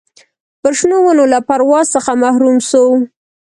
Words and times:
پر 0.61 0.73
شنو 0.79 0.97
ونو 1.03 1.23
له 1.33 1.39
پرواز 1.49 1.85
څخه 1.95 2.11
محروم 2.23 2.57
سو 2.71 2.83